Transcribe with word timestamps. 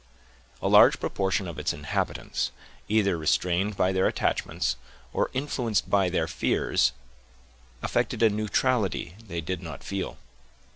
A 0.63 0.67
large 0.67 0.99
proportion 0.99 1.47
of 1.47 1.59
its 1.59 1.73
inhabitants, 1.73 2.49
either 2.89 3.19
restrained 3.19 3.77
by 3.77 3.91
their 3.91 4.07
attachments, 4.07 4.75
or 5.13 5.29
influenced 5.31 5.91
by 5.91 6.09
their 6.09 6.27
fears, 6.27 6.91
affected 7.83 8.23
a 8.23 8.29
neutrality 8.31 9.13
they 9.27 9.41
did 9.41 9.61
not 9.61 9.83
feel. 9.83 10.17